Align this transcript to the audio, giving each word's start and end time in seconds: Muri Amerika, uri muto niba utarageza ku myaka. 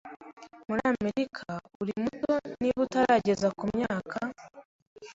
Muri 0.67 0.81
Amerika, 0.91 1.47
uri 1.81 1.93
muto 2.01 2.33
niba 2.61 2.79
utarageza 2.85 3.47
ku 3.57 3.63
myaka. 3.75 4.17